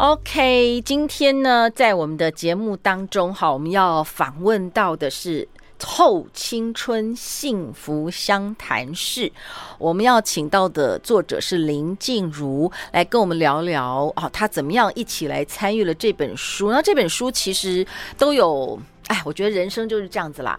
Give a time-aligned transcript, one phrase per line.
[0.00, 5.46] OK，今天呢，在我们的节目当中，哈，我们要访问到的是
[5.86, 9.28] 《后青春幸福相谈室》，
[9.78, 16.72] 我们要请到的作者是林静茹，来跟我们聊聊啊，他怎么样一起来参与了这本书。
[16.72, 17.86] 那这本书其实
[18.16, 20.58] 都有，哎，我觉得人生就是这样子啦。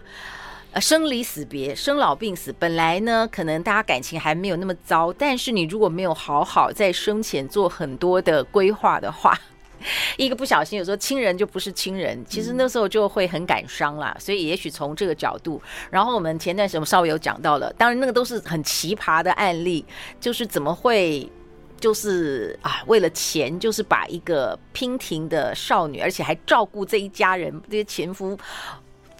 [0.72, 9.38] 呃，生离死别，生老病死，本来呢，可能大家感情还没有那么糟，但是你如果没有好好在生前做很多的规划的话，
[10.16, 14.16] 一个不小心，有时候亲人就不是亲人，其实那时候就会很感伤啦。
[14.18, 19.84] 所以也许从这个角度，然后我们前段时间稍微有讲到了，当然那个都是很奇葩的案例，
[20.18, 21.30] 就是怎么会，
[21.78, 28.38] 就是啊，为了钱，就是把一个娉婷的少女，而且还照顾这一家人，这些前夫。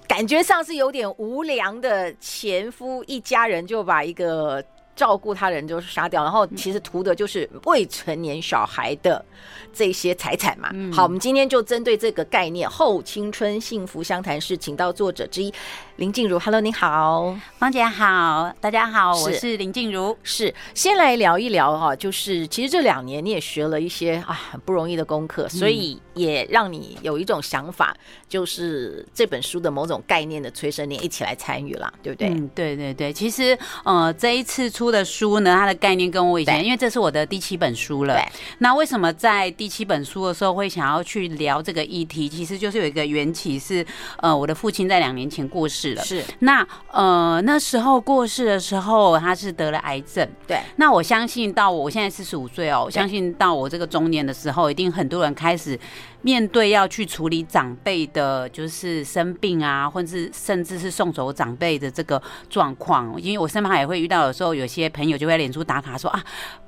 [0.06, 4.62] 感觉上是有点无良的前夫，一家人就把一个
[4.94, 9.24] 照顾他人就是杀掉，然后其实图的就是未成年小孩的
[9.72, 10.70] 这些财产嘛。
[10.92, 15.52] 好，我们今天就针对这个概念，后青春幸福相谈室，请到作者之一
[15.96, 16.38] 林静茹。
[16.38, 20.16] Hello，你好，芳姐好，大家好，我是林静茹。
[20.22, 26.00] 是，先来聊一聊哈，就是其实这两年你也学了一些啊很不容易的功课，所以。
[26.14, 27.96] 也让你有一种想法，
[28.28, 32.28] 就是这本书的某种概念的催生，你一起来参与了，对不对？
[32.28, 33.10] 嗯，对对对。
[33.10, 38.12] 其实，呃，这一次出的书呢，它的概念跟我以前，因为这是我的第七本书了。
[38.14, 38.28] 对。
[38.58, 42.28] 那为什么在第七本书的时候会想要去聊这个议题？
[42.28, 43.82] 其实就是有一个缘起是，
[44.18, 46.02] 呃，我的父亲在两年前过世了。
[46.02, 46.24] 是。
[46.40, 50.26] 那呃那时候过世的时候，他是得了癌症。
[50.46, 50.60] 对。
[50.76, 55.78] 那我相信到我现在四十五岁哦，我相信到我这个中年的时候，一定很多人开始。
[56.22, 66.24] 面对要去处理长辈的，就是生病啊，或者是甚至是送走长辈的这个状况，因为我身旁也会遇到，有时候有些朋友就会脸书打卡说啊，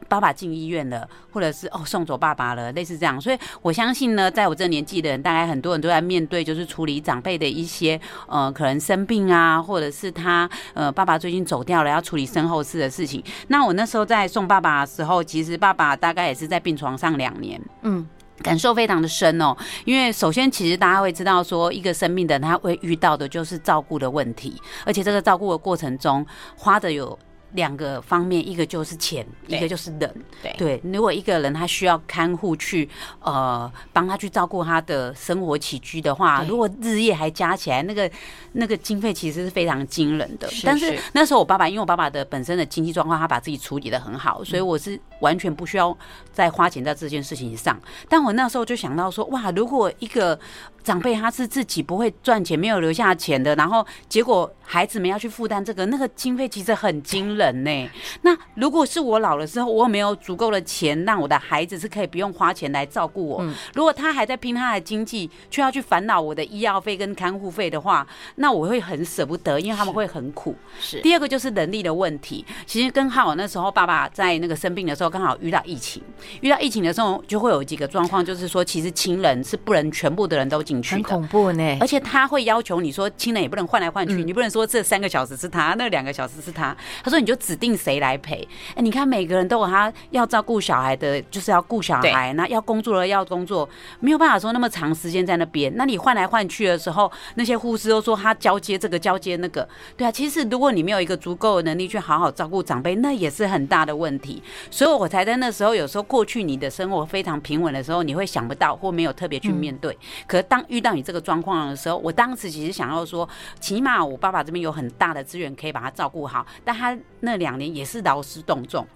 [0.08, 3.20] 爸爸进医院了，或者是哦送走爸爸了，类似这样。
[3.20, 13.22] 所以我相信呢，在我这年纪的人，大概很多人都在面对，就是处理长辈的一些呃可能生病啊，或者是他呃爸爸最近走掉了，要处理身后事的事情。
[13.48, 18.04] 那我那时候在送爸爸的时候，其实爸爸大概也是在病床上两年，嗯。
[18.42, 27.18] 感受非常的深哦，因为首先，其实大家会知道说，一个生命的人他会遇到的就是照顾的问题，而且这个照顾的过程中花的有。
[27.54, 30.14] 两个方面，一个就是钱，一个就是人。
[30.42, 32.88] 对对，如果一个人他需要看护去，
[33.20, 38.10] 呃，帮他去照顾他的生活起居的话，如果日夜还加起来，那个
[38.52, 40.48] 那个经费其实是非常惊人的。
[40.62, 45.96] 但是那时候我爸爸，因为我爸爸的本身的经济状况，他把自己处理的很好，所以我是完全不需要
[46.32, 47.80] 再花钱在这件事情上。
[48.08, 50.38] 但我那时候就想到说，哇，如果一个
[50.84, 57.90] 长辈他是自己不会赚钱，没有留下钱的，然后结果孩子们要去负担这个，那个经费其实很惊人呢。
[58.20, 63.44] 那如果是我老了之后，我没有足够的钱让我的孩子是可以不用花钱来照顾我。
[63.72, 70.54] 如果他还在拼他的经济，却要去烦恼我的医药费跟看护费的话，那我会很舍不得，因为他们会很苦。
[70.78, 71.00] 是。
[71.00, 76.02] 第二个就是能力的问题，其实刚好那时候爸爸在那个生病的时候，刚好遇到疫情，
[76.42, 80.73] 遇到疫情的时候就会有几个状况，就是说其实亲人是不能全部的人都进。
[80.82, 86.76] 很恐怖呢，而且他会要求你说，亲人也不能换来换去，你不能说这三个小时是他，那两个小时是他。
[87.02, 88.46] 他说你就指定谁来陪。
[88.74, 93.68] 哎，你看每个人都有他要照顾小孩的，就是要顾小孩，那要工作了要工作，
[94.00, 95.72] 没有办法说那么长时间在那边。
[95.76, 100.10] 那你换来换去的时候，那些护士都说他交接这个交接那个，对啊。
[100.10, 104.42] 其实如果你没有一个足够的能力去好好照顾长辈，那也是很大的问题。
[104.70, 109.96] 所以我才在那时候，有时候过去你的生活非常平稳的时候，你会想不到或没有特别去面对。
[110.26, 113.28] 可是当遇到你这个状况的时候，我当时其实想要说，
[113.60, 118.86] 起码我爸爸这边有很大的资源可以把他照顾好，但他那两年也是劳师动众。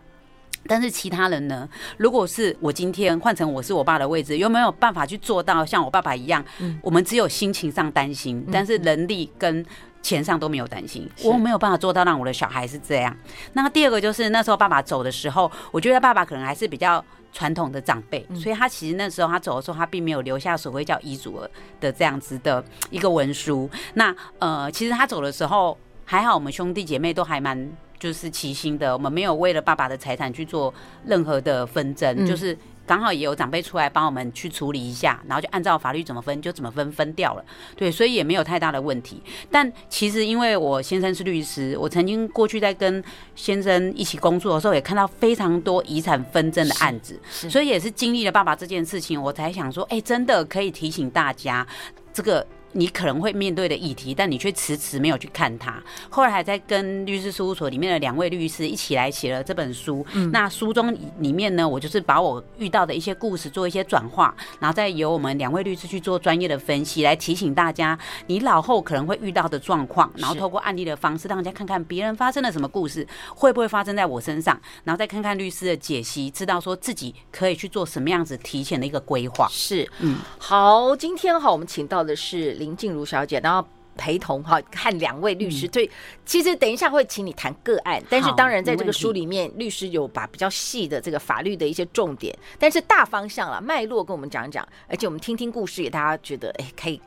[0.67, 1.69] 但是其他人呢？
[1.97, 6.44] 如果是我今天换成我是我爸的位置，有没有办法去做到像我爸爸一样？
[6.82, 9.65] 我们只有心情上担心，但是能力跟
[10.03, 11.09] 钱上都没有担心。
[11.23, 13.17] 我没有办法做到让我的小孩是这样。
[13.53, 17.03] 那第二个就是那时候爸爸走的时候，我觉得爸爸可能还是比较。
[17.33, 21.41] 传统的长辈，所以他其实那时候他走的时候，他并没有留下所谓叫遗嘱
[21.81, 23.69] 的这样子的一个文书。
[23.95, 30.73] 那呃，其实他走的时候还好，我们兄弟姐妹都还蛮就是齐心的，我们没有为了爸爸的财产去做
[31.07, 32.57] 任何的纷争，就是。
[32.88, 37.44] 刚好也有长辈出来帮我们去处理一下，然后就按照法律怎么分就怎么分分掉了，
[37.76, 39.23] 对，所以也没有太大的问题。
[39.50, 43.05] 但其实因为我先生是律师，我曾经过去在跟
[43.37, 51.67] 先生一起工作的时候，也看到非常多遗产纷争的案子，所以也是经历了爸爸这件事情，我才想说，哎，真的可以提醒大家
[52.12, 52.46] 这个。
[52.73, 55.82] 你可能会面对的议题，但你却迟迟没有去看它。
[56.11, 60.05] 后来还在跟律师事务所里面的两位律师一起来写了这本书。
[60.12, 79.49] 嗯，那书中里面呢，我就是把我遇到的一些故事做一些转化，然后再由我们两位律师去做专业的分析，来提醒大家你老后可能会遇到的状况，然后透过案例的方式，让大家看看别人发生了什么故事，会不会发生在我身上，然后再看看律师的解析，知道说自己可以去做什么样子提前的一个规划。
[79.50, 82.57] 是，嗯，好，今天哈，我们请到的是。
[82.58, 83.66] 林静茹小姐，然后
[83.96, 85.66] 陪同哈，看两位律师。
[85.66, 85.90] 对、嗯，
[86.25, 97.00] 其实等一下会请你谈个案，但是当然在这个书里面，律师有把比较细的这个法律的一些重点，但是大方向了脉络跟我们讲一讲，而且我们听听故事，给大家觉得哎，可以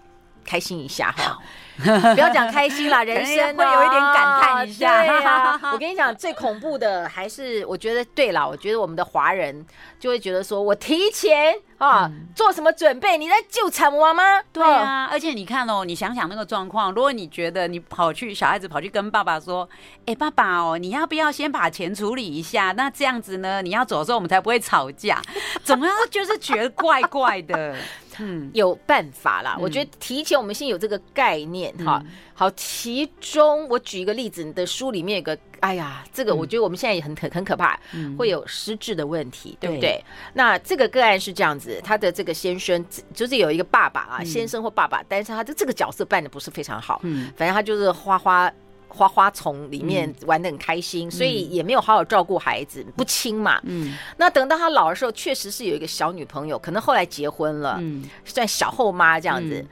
[0.46, 1.38] 开心一下哈。
[1.82, 5.02] 不要讲开心啦， 人生会有一点感叹一下。
[5.74, 9.66] 我跟你讲，最恐怖的还是我觉得，对了，我觉得我们的华人
[10.00, 13.18] 就会觉得说，我提前啊、嗯、做什么准备？
[13.18, 14.40] 你在救产我吗？
[14.54, 19.68] 对啊，而且你看哦，你想想那个状况，如果你觉得你跑去小孩子跑去跟爸爸说，
[20.06, 22.74] 哎，爸爸哦，你要不要先把钱处理一下？
[22.74, 25.20] 那这样子呢，你要走的时候我们才不会吵架。
[25.64, 27.76] 怎么样，就是觉得怪怪的。
[28.22, 29.58] 嗯，有办法啦。
[29.60, 31.74] 我觉得提前我们先有这个概念。
[31.84, 32.02] 哈
[32.34, 37.80] 好，其中我举一个例子，你的书里面有个，哎呀，这个我觉得我们现在也很可很可怕，
[38.18, 40.04] 会有失智的问题，对不对？
[40.34, 42.84] 那这个个案是这样子，他的这个先生
[43.14, 48.52] 就是有一个爸爸啊，先生或爸爸，但是他的这个角色扮的不是非常好，嗯，反正他就是花花。
[48.94, 53.60] 花花丛里面玩的很开心，嗯，所以也没有好好照顾孩子，不亲嘛。
[53.64, 59.66] 嗯，那等到他老的时候，确实是有一个小女朋友，可能后来结婚了，嗯，算小后妈这样子。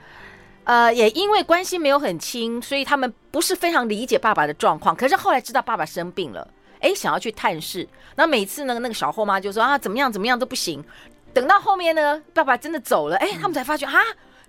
[0.65, 4.95] 嗯，呃，也因为关系没有很亲，所以他们不是非常理解爸爸的状况。
[4.95, 6.47] 可是后来知道爸爸生病了，
[6.79, 7.87] 哎，想要去探视。
[8.15, 10.83] 那每次呢，那个小后妈就说啊，怎么样怎么样都不行。
[11.33, 13.99] 等到后面呢，爸爸真的走了，哎，他们才发觉啊。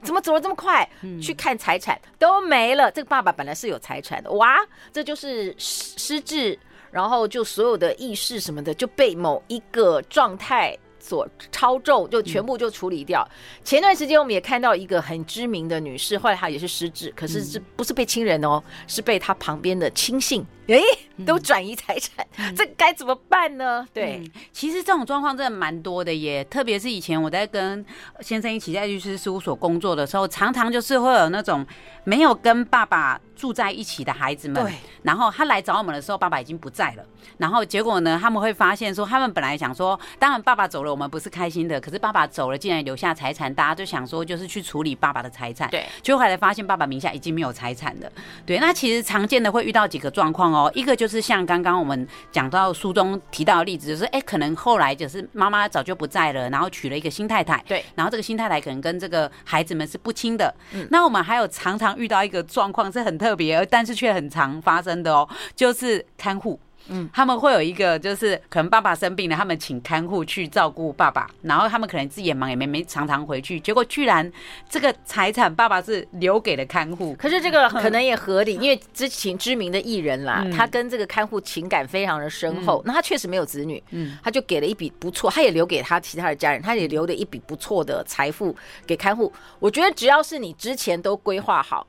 [0.02, 0.88] 怎么走得这么快？
[1.23, 2.91] 去看财产都没了。
[2.91, 4.56] 这个爸爸本来是有财产的，哇，
[4.93, 6.58] 这就是失失智，
[6.91, 13.26] 然后就所有的意识什么的就被某一个状态所操纵，就全部就处理掉。
[13.64, 18.62] 前段时间我们也看到一个很知名的女士，后来她也是失智，可是是不是被亲人哦？
[18.87, 20.44] 是被她旁边的亲信。
[20.70, 23.87] 哎，都转移财产，嗯，这该怎么办呢？
[23.93, 27.84] 对，嗯，其实这种状况真的蛮多的耶，特别是以前我在跟
[28.20, 31.67] 先生一起在律师事务所工作的时候，常常就是会有那种
[32.05, 34.72] 没有跟爸爸住在一起的孩子们，对，
[35.02, 37.05] 然后他来找我们的时候，爸爸已经不在了，
[37.38, 48.12] 然后结果呢，他们会发现说，他们本来想说，当然爸爸走了，我们不是开心的，可是爸爸走了，竟然留下财产，大家就想说，就是去处理爸爸的财产，对，结果后来发现爸爸名下已经没有财产了，
[48.46, 50.59] 对，那其实常见的会遇到几个状况哦。
[50.64, 60.54] 哦，一个就是像刚刚我们讲到书中提到的例子，就是哎，可能后来就是妈妈早就不在了，然后娶了一个新太太，对，然后这个新太太可能跟这个孩子们是不亲的。
[60.72, 66.58] 嗯，那我们还有常常遇到一个状况是很特别，但是却很常发生的哦，就是看护。
[66.88, 74.30] 嗯，他们会有一个，就是可能爸爸生病了，他们请看护去照顾爸爸，然后他们可能自己也忙，也没没常常回去，结果居然
[74.68, 77.14] 这个财产爸爸是留给了看护。
[77.14, 88.54] 可是这个可能也合理，因为之前知名的艺人啦，他跟这个看护情感非常的深厚，那他确实没有子女，嗯，他就给了一笔不错，他也留给他其他的家人，他也留了一笔不错的财富
[88.87, 89.32] 给看护。
[89.58, 91.87] 我觉得只要是你之前都规划好，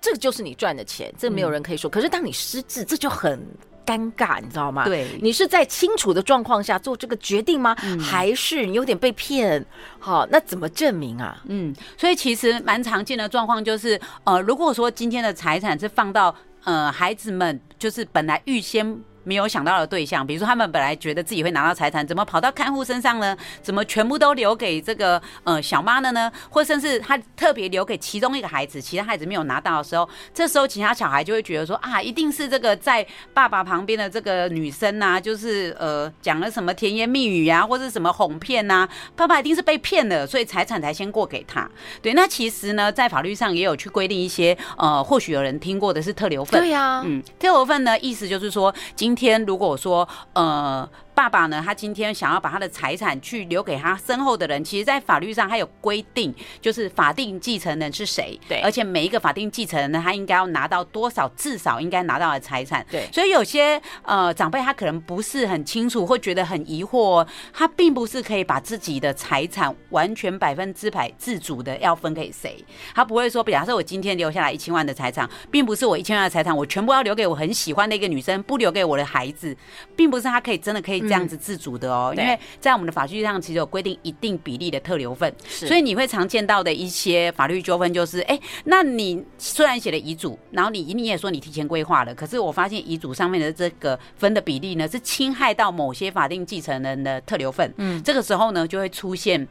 [0.00, 1.88] 这个就是你赚的钱，这个没有人可以说。
[1.88, 3.40] 可是当你失智，这就很。
[3.86, 4.84] 尴尬，你知道吗？
[4.84, 7.76] 对，你是在清楚的状况下做这个决定吗？
[7.82, 9.64] 嗯、还是你有点被骗？
[9.98, 11.40] 好，那怎么证明啊？
[11.46, 18.98] 嗯，所以其实蛮常见的状况就是，呃，如果说今天的财产是放到呃孩子们，就是本来预先。
[19.24, 23.36] 没有想到的对象，比如说他们本来觉得自己会拿到财产，怎么跑到看护身上呢？
[23.62, 26.30] 怎么全部都留给这个呃小妈了呢？
[26.50, 41.66] 或甚至他特别留给其中一个孩子，其他孩子没有拿到的时候，这时候其他小孩就会觉得说啊，一定是这个在爸爸旁边的这个女生呐、啊，就是呃讲了什么甜言蜜语啊，或者什么哄骗呐，爸爸一定是被骗了，所以财产才先过给他。
[42.02, 46.60] 对，那其实呢，在法律上也有去规定一些呃，或许有人听过的是特留份。
[46.60, 49.13] 对呀、啊，嗯，特留份呢，意思就是说今。
[49.14, 58.38] 今天如果说呃爸爸呢，他今天想要把他的财产去留给他身后的人，其实，在法律上他有规定，就是法定继承人是谁。
[58.48, 62.84] 对，而且每一个法定继承人呢，他应该要拿到多少，至少应该拿到的财产。
[62.90, 79.56] 对，所以有些呃长辈他可能不是很清楚，会觉得很疑惑，他并不是可以把自己的财产完全百分之百自主的要分给谁，他不会说，比方说我今天留下来一千万的财产，并不是我一千万的财产我全部要留给我很喜欢的一个女生，不留给我的孩子，
[79.94, 81.03] 并不是他可以真的可以。
[81.08, 99.46] 这样子自主的哦，因为在我们的法律上其实有规定一定比例的特留份，所以你会常见到的一些法律纠纷就是，哎，那你虽然写了遗嘱，然后你你也说你提前规划了，可是我发现遗嘱上面的这个分的比例呢，是侵害到某些法定继承人的特留份，嗯，这个时候呢就会出现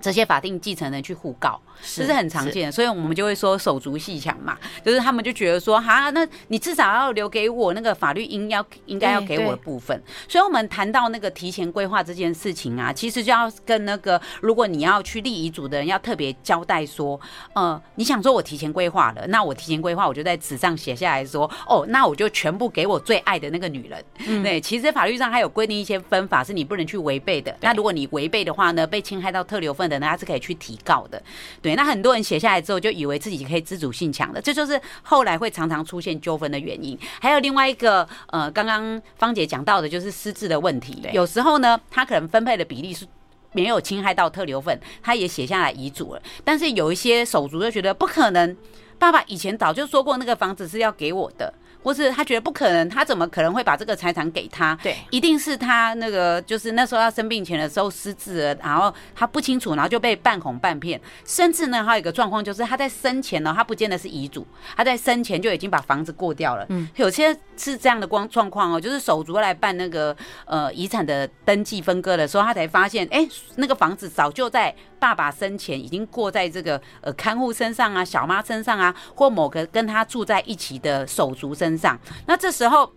[0.00, 1.60] 这些法定继承人去互告。
[1.82, 10.00] 这是很常见的，所以我们就会说手足细强嘛，就是他们就觉得说，哈，那你至少要留给我那个法律应要应该要给我的部分。
[10.28, 17.18] 所以，我们谈到那个提前规划这件事情啊，其实就要跟那个如果你要去立遗嘱的人要特别交代说，
[17.54, 24.04] 呃，你想说我提前规划了，那我提前规划，我就在纸上写下来说，哦，那我就全部给我最爱的那个女人。
[24.26, 27.56] 嗯、对，其实法律上还有规定一些分法是你不能去违背的。
[27.62, 31.22] 那如果你违背的话呢，被侵害到特留份的那，他是可以去提告的。
[31.62, 31.69] 对。
[31.74, 36.98] 那很多人写下来之后，就以为自己可以自主性强的，这就是后来会常常出现纠纷的原因。
[37.20, 41.02] 还有另外一个，呃，刚刚芳姐讲到的，就是失智的问题。
[41.12, 43.06] 有时候呢，他可能分配的比例是
[43.52, 48.56] 没有侵害到特留份，他也写下来遗嘱了，但是有一些手足就觉得不可能，
[48.98, 51.52] 爸爸以前早就说过那个房子是要给我的。
[51.82, 54.78] 或是他觉得不可能，他怎么可能会把这个财产给他？
[54.82, 61.00] 对，一定是他那个就是那时候他生病前的时候失智了，然后他不清楚，然后就被半哄半骗。
[61.24, 64.46] 甚至呢，还有一个状况就是他在生前呢，他不见得是遗嘱，
[64.76, 66.66] 他在生前就已经把房子过掉了。
[66.68, 81.98] 嗯，有些是这样的光状况哦，就是手足来办那个呃遗产的登记分割的时候，他才发现，哎，那个房子早就在爸爸生前已经过在这个呃看护身上啊、小妈身上啊，或某个跟他住在一起的手足身上。
[82.26, 82.92] 那这时候，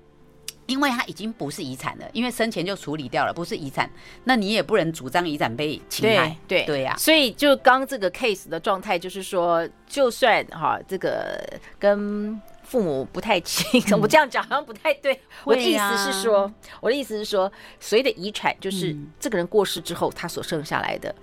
[0.66, 3.90] 因为他已经不是遗产了，因为生前就处理掉了，不是遗产，
[4.24, 6.36] 那你也不能主张遗产被侵害。
[6.48, 11.44] 对对呀、啊，所以就刚这个 case 的状态，就是说，就算哈这个
[11.78, 15.20] 跟父母不太亲， 我这样讲好像不太对。
[15.44, 21.14] 我的意思是说，我的意思是说，所谓的遗产就是这个人过世之后他所剩下来的。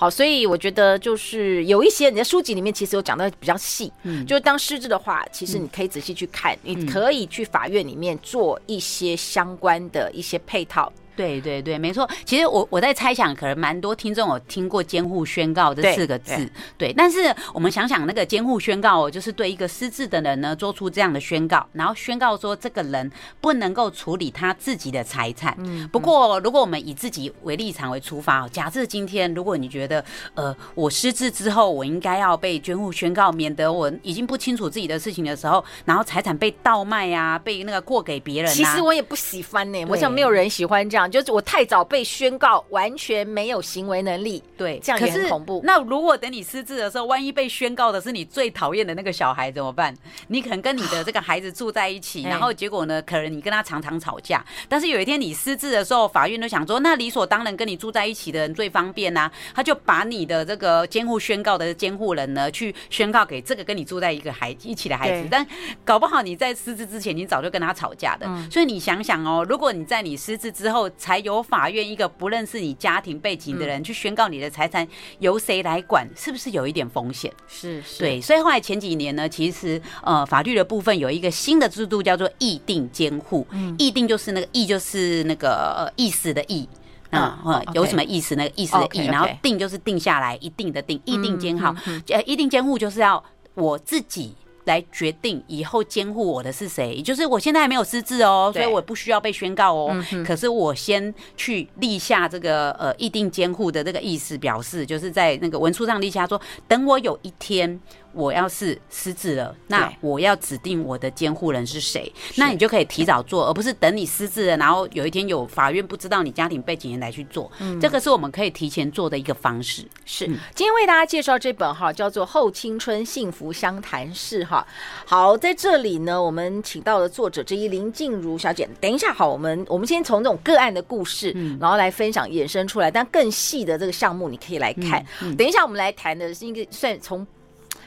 [0.00, 10.92] 好，所以我觉得就是有一些你在书籍里面其实有讲的比较细，嗯，就是当失智的话，其实你可以仔细去看，你可以去法院里面做一些相关的一些配套。
[11.18, 12.08] 对对对，没错。
[12.24, 16.92] 其实我我在猜想，可能蛮多听众有听过监护宣告这四个字，对，对。
[16.92, 23.10] 但是我们想想，那个监护宣告哦，就是对一个失智的人呢，做出这样的宣告，然后宣告说这个人
[23.40, 25.56] 不能够处理他自己的财产。
[25.58, 25.88] 嗯。
[25.88, 38.54] 不过，如果我们以自己为立场为出发，假设今天如果你觉得，呃，我失智之后，我应该要被监护宣告，免得我已经不清楚自己的事情的时候，然后财产被盗卖啊，被那个过给别人啊。
[38.54, 41.07] 其实我也不喜欢呢，我想没有人喜欢这样。
[41.10, 45.60] 就是我太早被宣告完全没有行为能力，对，这样也很恐怖。
[45.64, 49.94] 那如果等你失智的时候，万一被宣告的是你最讨厌的那个小孩怎么办？
[50.28, 54.44] 你可能跟你的这个孩子住在一起，然后结果呢，可能你跟他常常吵架。
[54.68, 65.28] 但是有一天你失智的时候，法院都想说，那理所当然跟你住在一起的人最方便呐，他就把你的这个监护宣告的监护人呢，去宣告给这个跟你住在一个孩一起的孩子。
[65.30, 65.46] 但
[65.84, 68.26] 搞不好你在失智之前，你早就跟他吵架的。
[68.50, 71.38] 所以你想想哦，如果你在你失智之后才有。
[71.42, 74.86] 法院一个不认识你家庭背景的人去宣告你的财产
[75.20, 77.32] 由谁来管，是不是有一点风险？
[77.46, 78.20] 是，是，对。
[78.20, 83.46] 所以后来前几年呢，其实呃法律的部分有一个新的制度叫做意定监护。
[83.52, 86.68] 嗯，意定就是那个意就是那个呃意思的意
[87.10, 88.34] 啊，有什么意思？
[88.34, 91.74] 那个意思的意，然后定就是定下来一定的定，意定监好。
[92.08, 93.22] 呃，意定监护就是要
[93.54, 94.34] 我自己。
[94.68, 100.04] 来决定以后监护我的是谁，也就是我现在还没有资质哦，所以我不需要被宣告哦。
[100.24, 107.80] 可是我先去立下这个呃议定监护的这个意思，表示就是在那个文书上立下说，等我有一天。
[108.12, 117.50] 我要是失智了，那我要指定我的监护人是谁，那你就可以提早做，而不是等你失智了，然后有一天有法院不知道你家庭背景人来去做。
[117.60, 119.84] 嗯，这个是我们可以提前做的一个方式。
[120.04, 124.66] 是，今天为大家介绍这本哈，叫做《后青春幸福相谈室》哈。
[125.06, 128.68] 好，在这里呢，我们请到了作者之一林静茹小姐。
[128.80, 135.04] 等一下，好，我们我们先从这种个案的故事，然后来分享衍生出来，但更细的这个项目你可以来看。
[135.36, 137.26] 等一下，我们来谈的是一个算从。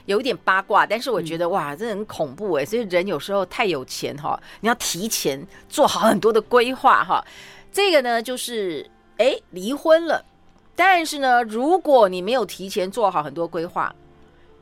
[0.05, 2.65] 有一点八卦，但是我觉得哇，这很恐怖哎！
[2.65, 7.23] 所以人有时候太有钱哈，你要提前做好很多的规划哈。
[7.71, 10.23] 这个呢，就是哎，离婚了。
[10.75, 13.93] 但是呢，如果你没有提前做好很多规划，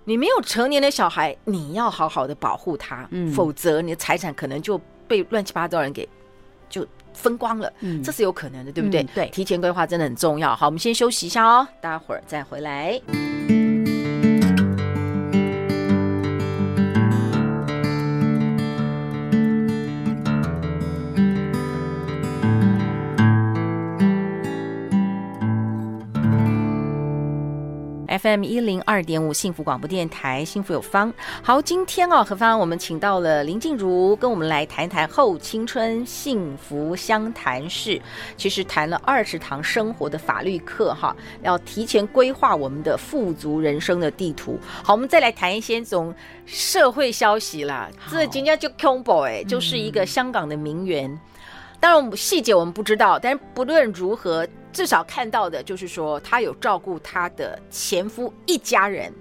[0.03, 6.07] 你没有成年的小孩，你要好好的保护他，嗯，否则你的财产可能就被乱七八糟人给
[6.69, 9.01] 就分光了，嗯，这是有可能的，对不对？
[9.03, 10.55] 嗯，对，提前规划真的很重要。
[10.55, 12.99] 好，我们先休息一下哦，待会儿再回来。
[28.19, 31.13] FM 一零二点五幸福广播电台，幸福有方。
[31.41, 38.01] 好，今天哦，何方我们请到了林静茹，跟我们来谈谈后青春幸福相谈室。
[38.35, 44.59] 其实谈了二十堂生活的法律课，哈，要提前规划我们的富足人生的地图。
[44.83, 46.13] 好，我们再来谈一些这种
[46.45, 47.89] 社会消息啦。
[48.11, 51.09] 这今天就 combo 哎，就是一个香港的名媛。
[51.09, 51.19] 嗯、
[51.79, 54.45] 当然，我们细节我们不知道，但是不论如何。
[54.71, 59.13] 至少看到的就是说，她有照顾她的前夫一家人，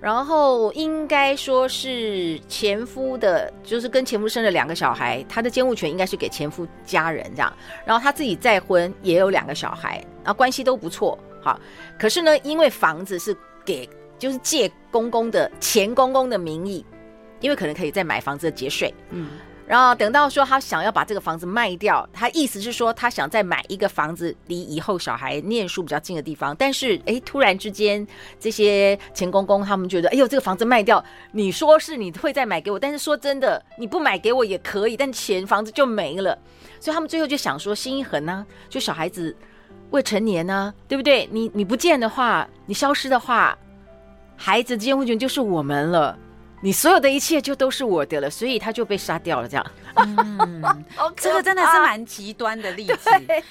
[0.00, 7.52] 然后应该说是前夫的，就是跟前夫生了两个小孩，她的监护权应该是给前夫家人这样。
[7.84, 11.18] 然后她自己再婚也有两个小孩，然后关系都不错。
[11.42, 11.60] 好，
[11.98, 16.84] 可是呢，因为房子是给就是借公公的前公公的名义，
[17.40, 19.28] 因为可能可以再买房子的节税，嗯。
[19.66, 26.54] 然后等到说他想要把这个房子卖掉，他意思是说他想再买一个房子离以后小孩念书比较近的地方。
[26.58, 28.06] 但是哎，突然之间
[28.38, 31.02] 这些钱公公他们觉得，哎呦，这个房子卖掉，
[31.32, 36.38] 你说是你会再买给我，但是说真的，你不买给我也可以，但钱房子就没了。
[36.78, 39.34] 所以他们最后就想说，心一横呢，就小孩子
[39.90, 41.26] 未成年呢，对不对？
[41.32, 43.56] 你你不见的话，你消失的话，
[44.36, 46.18] 孩子监护权就是我们了。
[46.64, 49.46] 你所有的一切就都是我的了，所以他就被杀掉了。
[49.46, 49.66] 这样，
[49.96, 50.62] 嗯，
[51.14, 53.10] 这个真的是蛮极端的例子。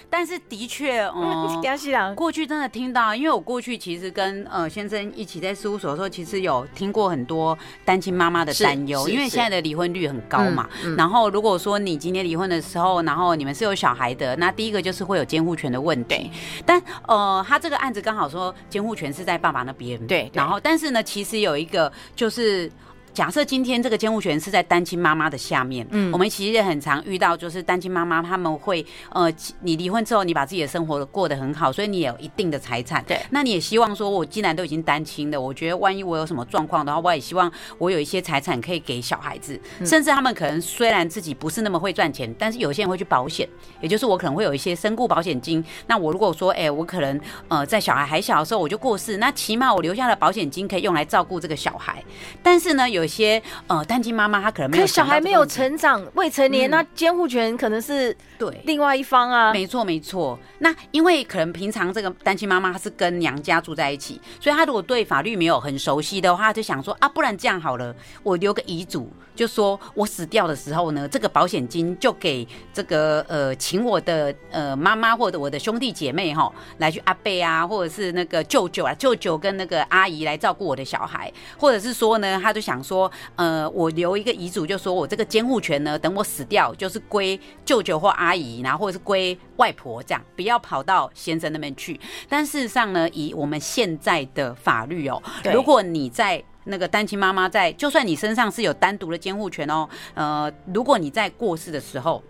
[0.09, 7.55] 但是的确， 嗯，过去真的听到，因为我过去其实跟呃先生一起在事务所的时候，其实有听过很多
[7.85, 10.67] 单亲妈妈的担忧，因为现在的离婚率很高嘛。
[10.97, 16.31] 然后如果说你今天离婚的时候，然后你们是有小孩的，那第一个就是会有监护权的问题。
[16.65, 20.31] 但呃，他这个案子刚好说监护权是在爸爸那边，对。
[20.33, 22.71] 然后，但是呢，其实有一个就是。
[23.13, 43.47] 假设今天这个监护权是在单亲妈妈的下面，嗯，我们其实也很常遇到，就是单亲妈妈他们会，呃，你离婚之后，你把自己的生活过得很好，所以你也有一定的财产，对，那你也希望说，我既然都已经单亲了，我觉得万一我有什么状况的话，我也希望我有一些财产可以给小孩子，甚至他们可能虽然自己不是那么会赚钱，但是有些人会去保险，
[43.79, 52.03] 也就是我可能会有一些身故保险金，那我如果说，哎、欸，我可能呃在小孩还小的时候我就过世，那起码我留下的保险金可以用来照顾这个小孩，
[52.41, 53.02] 但是呢，有。
[53.03, 59.51] 有些呃单亲妈妈，她可能没有，可小孩没有成长，未成年，那监护权可能是对另外一方啊。
[59.51, 60.39] 没错没错。
[60.59, 82.93] 那因为可能平常这个单亲妈妈她是跟娘家住在一起，所以她如果对法律没有很熟悉的话，就想说啊，不然这样好了，我留个遗嘱，就说我死掉的时候呢，这个保险金就给这个呃请我的呃妈妈或者我的兄弟姐妹哈来去阿伯啊，或者是那个舅舅啊，舅舅跟那个阿姨来照顾我的小孩，或者是说呢，他就想说。
[82.93, 91.99] 说呃，我留一个遗嘱，就说我这个监护权呢，等我死掉，就是归舅舅或阿姨，然后或者是归外婆，这样不要跑到先生那边去。
[92.29, 95.19] 但事实上呢，以我们现在的法律哦，
[95.51, 102.23] 如果你在那个单亲妈妈在，就算你身上是有单独的监护权哦，呃，如果你在过世的时候，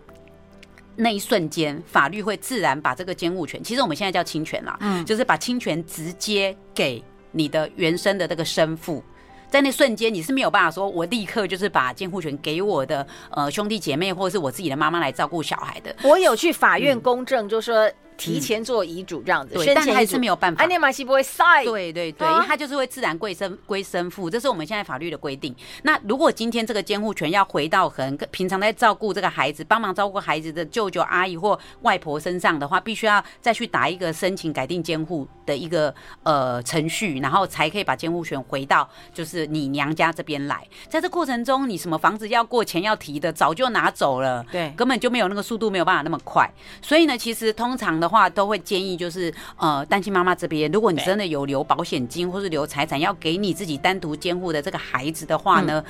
[0.96, 9.02] 那一瞬间，法律会自然把这个监护权，其实我们现在叫亲权啦，嗯，就是把亲权直接给你的原生的这个生父。
[9.50, 15.94] 在那瞬间，你是没有办法说，我立刻就是把监护权给我的呃兄弟姐妹，或者是我自己的妈妈来照顾小孩的。
[16.02, 17.90] 我有去法院公证，就说。
[18.16, 20.62] 提前做遗嘱这样子，对，但还是没有办法。
[20.62, 21.64] 安尼玛西不会塞。
[21.64, 25.54] 对对对，因为他就是会自然归生归生父，这是我们现在法律的规定。
[25.82, 40.66] 那如果今天这个监护权要回到很平常在照顾这个孩子、帮忙照顾孩子的舅舅、阿姨或外婆身上的话，必须要再去打一个申请改定监护的一个呃程序，然后才可以把监护权回到就是你娘家这边来。
[40.88, 46.48] 在这过程中，你什么房子要过钱要提的，早就拿走了，对，根本就没有那个速度，没有办法那么快。
[46.80, 55.82] 所以呢，其实通常的话都会建议，就是呃，单亲妈妈这边，如果你真的有留保险金或是留财产要给你自己单独监护的这个孩子的话呢，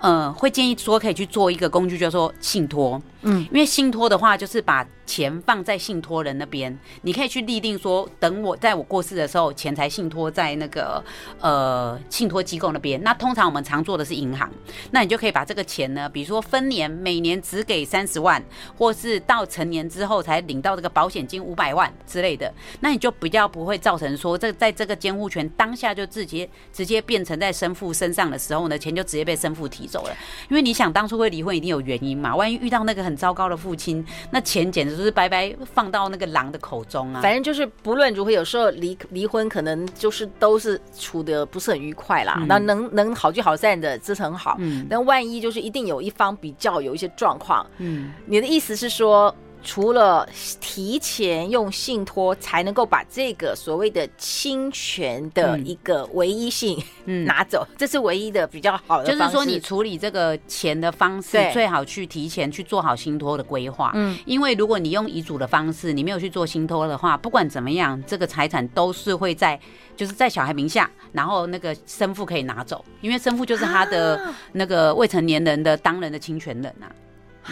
[0.00, 3.00] 嗯、呃，会建议说可以去做一个工具，叫做信托。
[3.22, 11.02] 嗯，因为信托的话，就是把钱放在信托人那边，你可以去立定说，等我在我过世的时候，钱财信托在那个
[11.40, 13.02] 呃信托机构那边。
[13.02, 14.48] 那通常我们常做的是银行，
[14.92, 18.40] 那你就可以把这个钱呢，比如说分年，每年只给三十万，
[18.78, 30.16] 或是到成年之后才领到这个保险金五百万之类的，那你就比较不会造成说，这在这个监护权当下就直接直接变成在生父身上的时候呢，钱就直接被生父提走了。
[30.48, 37.20] 因为你想当初会离婚，一定有原因嘛，万一遇到那个很糟糕的父亲，那钱简直是白白放到那个狼的口中啊。
[37.20, 42.42] 反正就是不论如何，有时候离离婚可能就是都是处的不是很愉快啦。
[42.46, 44.56] 那、嗯、能能好聚好散的，这是很好。
[44.58, 44.86] 嗯。
[44.90, 49.34] 那万一就是一定有一方比较有一些状况，嗯，你的意思是说？
[49.62, 50.28] 除了
[50.60, 56.82] 提前用信托才能够把这个所谓的侵权的一个唯一性
[57.26, 59.04] 拿走，嗯，这是唯一的比较好的。
[59.04, 63.92] 就是说，你处理这个钱的方式最好去提前去做好信托的规划。
[63.94, 69.58] 嗯，因为如果你用遗嘱的方式，你没有去做信托的话，不管怎么样，这个财产都是会在
[69.96, 76.88] 就是在小孩名下，然后那个生父可以拿走，因为生父就是他的那个未成年人的当人的侵权人啊。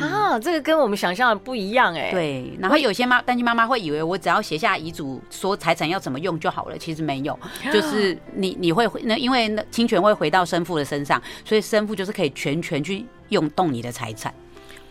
[0.00, 2.11] 啊，这个跟我们想象的不一样哎。
[2.11, 7.38] 对，然后有些妈单亲妈妈会以为我只要写下遗嘱，说财产要怎么用就好了，其实没有，
[7.72, 14.32] 就是你你会那因为那侵权会回到生父的身上，所以生父就是可以全权去用动你的财产。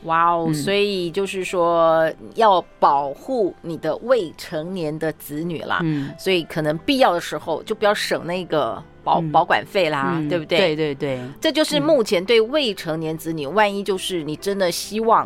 [0.03, 8.81] 哇哦，所以就是说要保护你的未成年的子女啦，嗯，所以可能必要的时候就不要省那个。
[9.07, 10.57] 保保管费啦，嗯、对不对？
[10.57, 15.25] 对对对，这就是目前对未成年子女，嗯、万一就是你真的希望。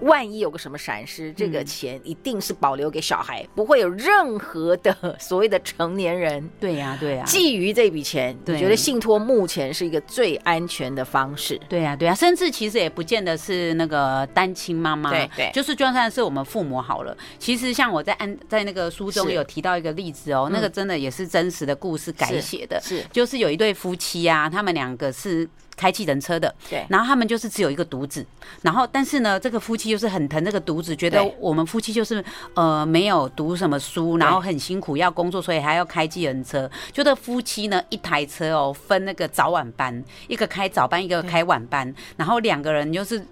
[0.00, 6.48] 万一有个什么闪失，这个钱一定是保留给小孩，嗯、不会有任何的所谓的成年人。
[6.60, 11.60] 对呀、啊，对呀、啊，觊觎这笔钱，你觉得信托目前是一个最安全的方式？
[11.68, 17.16] 对呀、啊，对呀、啊，甚至其实也不见得是那个单亲妈妈，对对，就是就算是我们父母好了。
[17.38, 25.48] 其实像我在安在那个书中有提到一个例子哦，那个真的也是真实的故事改写的，是，是就是有一对夫妻啊，他们两个是。
[25.76, 28.24] 开计程车的，对，然后他们就是只有一个独子，
[28.62, 36.70] 然后但是呢，这个夫妻就是很疼这个独子，觉得我们夫妻就是呃没有读什么书，然后很辛苦要工作，所以还要开计程车。
[36.92, 43.24] 就这夫妻呢，一台车哦，分那个早晚班，一个开早班，一个开晚班，然后两个人就是。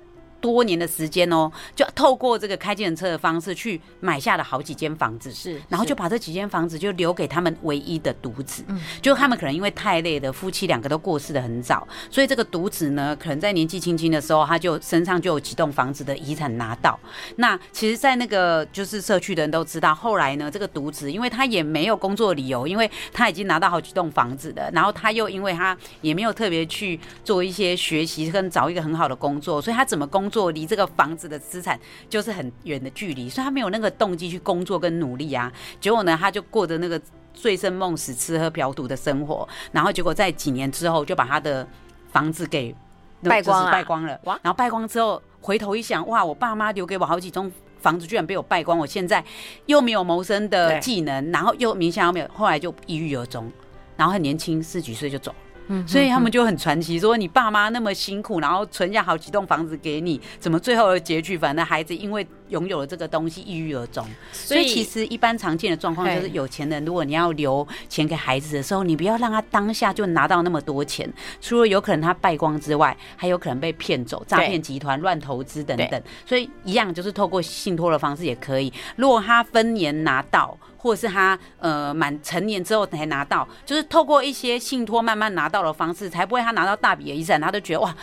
[0.45, 17.01] 多年的时间哦，就透过这个开计程车的方式去买下了好几间房子，是，然后就把这几间房子就留给他们唯一的独子，嗯，就他们可能因为太累了，夫妻两个都过世的很早，所以这个独子呢，可能在年纪轻轻的时候，他就身上就有几栋房子的遗产拿到。
[17.37, 30.45] 那其实，在那个就是社区的人都知道，后来呢，这个独子因为他也没有工作理由，因为他已经拿到好几栋房子的，然后他又因为他也没有特别去做一些学习跟找一个很好的工作，所以他怎么工作？
[30.45, 31.79] 做离这个房子的资产
[32.11, 35.53] 就是很远的距离，所以他没有那个动机去工作跟努力啊。
[35.81, 37.01] 结果呢，他就过着那个
[37.33, 39.49] 醉生梦死、吃喝嫖赌的生活。
[39.71, 41.65] 然后结果在几年之后，就把他的
[42.11, 42.75] 房子给
[43.23, 44.19] 败光败光了。
[44.43, 48.77] 然后败光之后，回头一想，哇，我爸妈留给我好几栋房子，居然被我败光。
[48.77, 49.25] 我现在
[49.67, 53.49] 又没有谋生的技能，然后又名下又没有，后来就抑郁而终。
[53.97, 55.33] 然后很年轻，四十几岁就走。
[55.69, 64.07] 嗯，所以他们就很传奇，说你爸妈那么辛苦，然后存下好几栋房子给你，怎么最后的结局，反正孩子因为拥有了这个东西，抑郁而终。
[64.33, 76.03] 所以其实一般常见的状况就是，有钱人如果你要留钱给孩子的时候，你不要让他当下就拿到那么多钱，除了有可能他败光之外，还有可能被骗走，诈骗集团乱投资等等。
[76.27, 80.57] 所以一样就是透过信托的方式也可以，如果他分年拿到。
[80.77, 87.97] 或者是他呃满成年之后才拿到，就是透过一些信托慢慢拿到的方式，才不会他拿到大笔的遗产，他都觉得哇，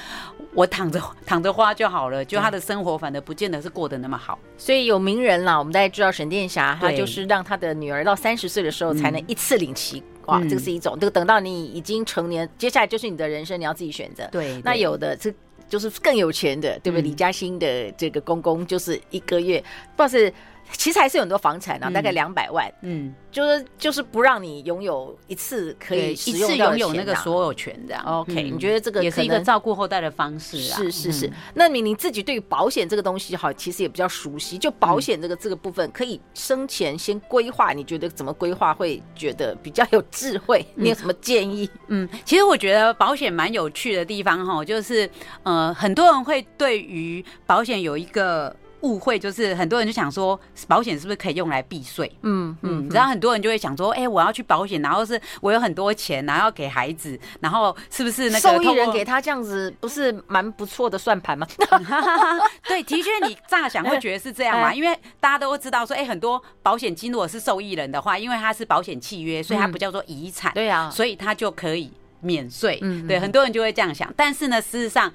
[0.54, 4.38] 我躺着躺着花就好了，就他的生活反而不见得是过得那么好。
[4.58, 14.28] 所以有名人啦，我们大家知道沈殿霞，他就是让他的女儿到三十岁的时候才能一次领齐，哇，这个是一种，这个等到你已经成年，接下来就是你的人生，你要自己选择。
[14.32, 15.34] 对，那有的这
[15.70, 17.02] 就是更有钱的，对不对？
[17.02, 19.64] 李嘉欣的这个公公就是一个月，
[19.96, 20.34] 不知道是。
[20.72, 28.04] 其实还是有很多房产啊，大概两百万，嗯，就是就是不让你拥有一次可以使用、啊、一次拥有那个所有权这样。
[28.04, 30.78] OK，、嗯、你觉得这个也是一个照顾后代的方式啊？
[30.78, 31.28] 是是是。
[31.28, 34.58] 嗯、那你你自己对于保险这个东西哈，其实也比较熟悉。
[34.58, 40.66] 就保险这个这个部分，可以生前先规划，你觉得怎么规划会觉得比较有智慧？
[40.76, 41.70] 你有什么建议？
[41.88, 45.10] 嗯，其实我觉得保险蛮有趣的地方哈，就是
[45.44, 48.56] 呃，很多人会对于保险有一个。
[48.82, 52.12] 误会，就是很多人就想说，保险是不是可以用来避税？
[52.22, 61.48] 嗯嗯，然后很多人就会想说，哎，我要去保险，然后是我有很多钱，然后要给孩子，然后是不是那个 受益人给他这样子，不是蛮不错的算盘吗？
[62.68, 72.80] 对，的确，你乍想会觉得是这样嘛，因为大家都会知道说，哎，很多保险金如果是受益人的话，因为它是保险契约，所以它不叫做遗产，对啊，所以它就可以免税。
[72.82, 75.12] 嗯，对，很多人就会这样想，但是呢，事实上。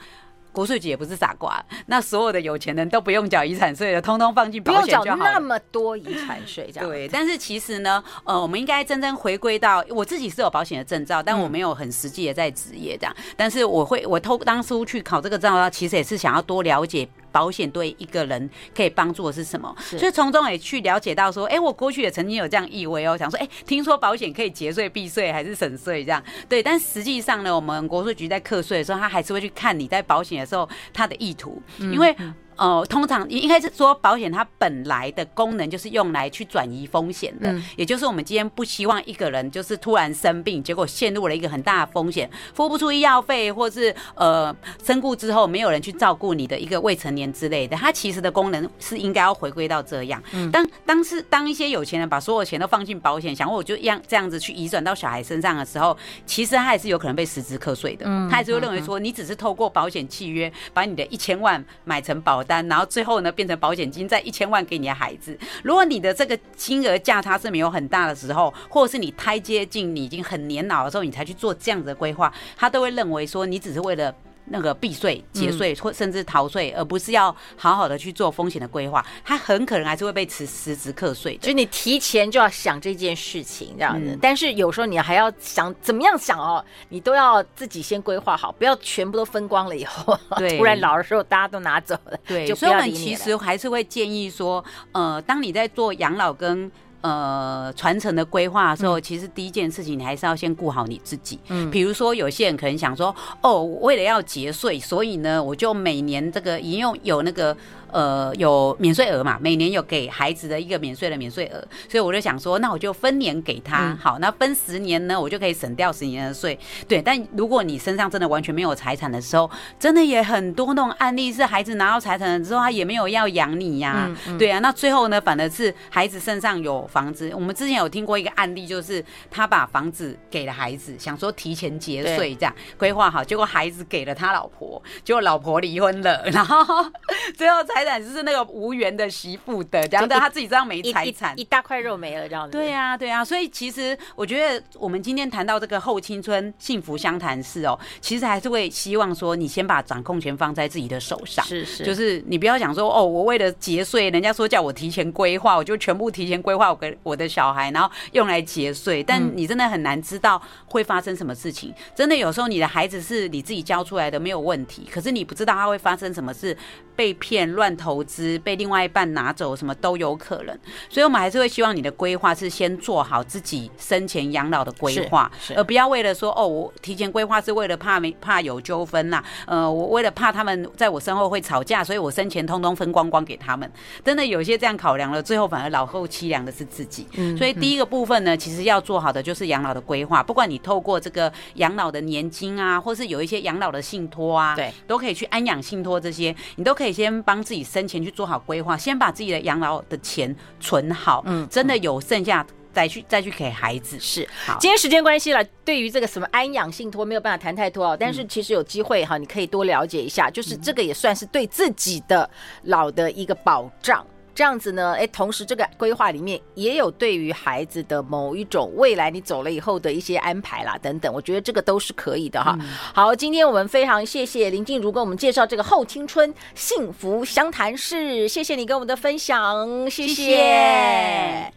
[0.56, 5.04] 国税局也不是傻瓜，那所有的有钱人都不用缴遗产税的，通通放进保险就好了。
[5.04, 7.06] 不用缴那么多遗产税，这样对。
[7.08, 13.14] 但是其实呢，呃，我们应该真正回归到我自己是有保险的证照，但我没有很实际的在职业这样。
[13.36, 17.06] 但是我会，我偷当初去考这个证照，其实也是想要多了解。
[17.36, 19.76] 保险对一个人可以帮助的是什么？
[19.78, 26.22] 所以从中也去了解到说，哎，我过去也曾经有这样意味哦，想说，哎，听说保险可以节税、避税还是省税这样？
[26.48, 32.16] 对，但实际上呢，我们国税局在课税的时候，他还是会去看你在保险的时候他的意图，因为。
[32.56, 50.22] 呃，通常应该是说，保险它本来的功能就是用来去转移风险的，也就是我们今天不希望一个人就是突然生病，结果陷入了一个很大的风险，付不出医药费，或是呃身故之后没有人去照顾你的一个未成年之类的，它其实的功能是应该要回归到这样。
[50.32, 50.50] 嗯。
[50.50, 65.36] 当当是当一些有钱人把所有钱都放进保险，想我就一样这样子去移转到小孩身上的时候，其实他还是有可能被实质课税的，他还是会认为说你只是透过保险契约把你的一千万买成保单，然后最后呢，变成保险金在一千万给你的孩子。
[65.62, 74.14] 如果你的这个金额价差是没有很大的时候，或者是你太接近你已经很年老的时候，你才去做这样子的规划，他都会认为说你只是为了。
[74.46, 81.42] 那个避税、节税或甚至逃税，而不是要好好的去做风险的规划，他很可能还是会被辞辞职课税的。
[81.42, 92.18] 所以你提前就要想这件事情这样子，但是有时候你还要想怎么样想哦，你都要自己先规划好，不要全部都分光了以后， 对，突然老的时候大家都拿走了。
[92.26, 96.70] 对，所以我们其实还是会建议说，呃，当你在做养老跟。
[97.06, 101.38] 呃，传承的规划的时候，其实第一件事情你还是要先顾好你自己。
[101.48, 107.56] 嗯，比如说有些人可能想说，哦，为了要节税，所以呢，我就每年这个已经有有那个。
[107.92, 109.38] 呃，有免税额嘛？
[109.40, 113.92] 每年有给孩子的一个免税的免税额，所以我就想说，那我就分年给他。
[113.92, 116.58] 嗯、好，那分十年呢，我就可以省掉十年的税。
[116.88, 124.06] 对，但如果你身上真的完全没有财产的时候，真的也很多那种案例是孩子拿到财产了之后，他也没有要养你呀、啊。
[124.08, 127.30] 嗯嗯、对啊，那最后呢，反而是孩子身上有房子。
[127.34, 136.64] 我们之前有听过一个案例，就是他把房子给了孩子，想说提前结税这样规划好，结果孩子给了他老婆，结果老婆离婚了，然后
[137.38, 137.75] 最后才。
[137.76, 142.52] 财产就是那个无缘的媳妇的，这样的他自己这样没财产，一大块肉没了这样子。
[142.52, 161.74] 对呀，对呀，所以其实我觉得我们今天谈到这个后青春幸福相谈室哦，其实还是会希望说你先把掌控权放在自己的手上，是是，就是你不要想说哦，我为了节税，人家说叫我提前规划，我就全部提前规划我给我的小孩，然后用来节税，但你真的很难知道会发生什么事情。
[161.94, 166.56] 真的有时候你的孩子是你自己教出来的没有问题，可是你不知道他会发生什么事，
[166.94, 167.65] 被骗乱。
[167.74, 170.58] 投资被另外一半拿走，什么都有可能，
[170.90, 183.70] 所以我们还是会希望你的规划是先做好自己生前养老的规划，而不要为了说哦，我提前规划是为了怕没怕有纠纷呐，呃，我为了怕他们在我身后会吵架，所以我生前通通分光光给他们。
[184.04, 187.06] 真的有些这样考量了，最后反而老后凄凉的是自己。
[187.36, 197.55] 所以第一个部分呢，其实要做好的就是养老的规划，不管你透过这个养老的年金啊，或是有一些养老的信托啊，对，都可以去安养信托这些，你都可以先帮自己。
[197.62, 203.98] 生前去做好规划，先把自己的养老的钱存好，嗯，真的有剩下再去再去给孩子。
[203.98, 212.28] 是，好，今天时间关系了，对于这个什么安养信托没有办法谈太多哦，但是其实有机会哈，你可以多了解一下，就是这个也算是对自己的
[212.64, 214.06] 老的一个保障。
[214.36, 222.54] 这样子呢，哎，同时这个规划里面也有对于孩子的某一种未来你走了以后的一些安排啦，等等，我觉得这个都是可以的哈。
[222.92, 231.56] 好，今天我们非常谢谢林静茹跟我们介绍这个后青春幸福相谈室，谢谢你跟我们的分享，谢谢。